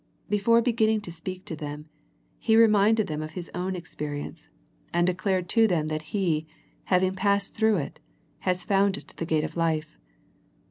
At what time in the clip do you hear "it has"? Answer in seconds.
7.77-8.63